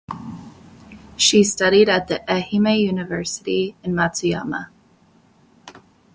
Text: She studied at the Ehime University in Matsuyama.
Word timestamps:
She 1.15 1.43
studied 1.43 1.87
at 1.87 2.07
the 2.07 2.23
Ehime 2.27 2.79
University 2.79 3.75
in 3.83 3.93
Matsuyama. 3.93 4.69